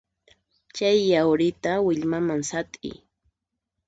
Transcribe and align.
Chay 0.75 0.97
yawrita 1.11 1.71
willmaman 1.85 2.41
sat'iy. 2.49 2.95